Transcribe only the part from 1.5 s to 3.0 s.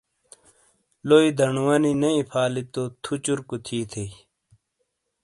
وانی نے ایفالی تو